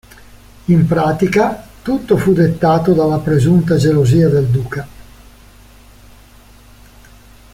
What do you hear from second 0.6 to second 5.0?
In pratica, tutto fu dettato dalla presunta gelosia del duca.